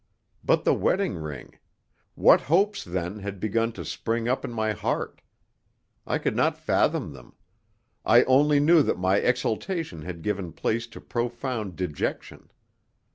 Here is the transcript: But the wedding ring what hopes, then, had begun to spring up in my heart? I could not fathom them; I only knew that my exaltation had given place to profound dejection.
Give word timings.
But 0.43 0.63
the 0.63 0.73
wedding 0.73 1.15
ring 1.17 1.59
what 2.15 2.41
hopes, 2.41 2.83
then, 2.83 3.19
had 3.19 3.39
begun 3.39 3.71
to 3.73 3.85
spring 3.85 4.27
up 4.27 4.43
in 4.43 4.51
my 4.51 4.71
heart? 4.71 5.21
I 6.07 6.17
could 6.17 6.35
not 6.35 6.57
fathom 6.57 7.13
them; 7.13 7.35
I 8.03 8.23
only 8.23 8.59
knew 8.59 8.81
that 8.81 8.97
my 8.97 9.17
exaltation 9.17 10.01
had 10.01 10.23
given 10.23 10.53
place 10.53 10.87
to 10.87 11.01
profound 11.01 11.75
dejection. 11.75 12.49